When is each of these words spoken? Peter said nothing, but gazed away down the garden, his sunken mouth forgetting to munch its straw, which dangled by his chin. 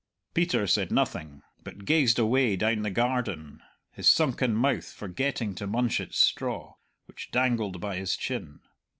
Peter 0.33 0.65
said 0.65 0.89
nothing, 0.91 1.43
but 1.63 1.85
gazed 1.85 2.17
away 2.17 2.55
down 2.55 2.81
the 2.81 2.89
garden, 2.89 3.61
his 3.91 4.09
sunken 4.09 4.55
mouth 4.55 4.91
forgetting 4.91 5.53
to 5.53 5.67
munch 5.67 5.99
its 5.99 6.17
straw, 6.17 6.73
which 7.05 7.29
dangled 7.29 7.79
by 7.79 7.97
his 7.97 8.17
chin. 8.17 8.61